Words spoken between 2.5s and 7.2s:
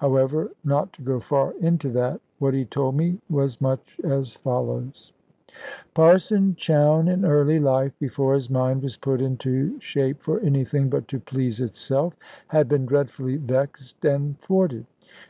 he told me was much as follows: Parson Chowne,